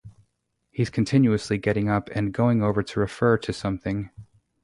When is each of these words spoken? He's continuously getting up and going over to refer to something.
He's 0.71 0.89
continuously 0.89 1.59
getting 1.59 1.87
up 1.87 2.09
and 2.15 2.33
going 2.33 2.63
over 2.63 2.81
to 2.81 2.99
refer 2.99 3.37
to 3.37 3.53
something. 3.53 4.09